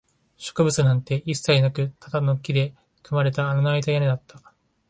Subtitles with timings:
[0.35, 4.41] 植物なんて一切なく、ただの木で組まれた穴のあいた屋根だった